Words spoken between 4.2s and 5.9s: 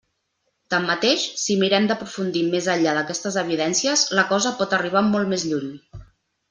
la cosa pot arribar molt més lluny.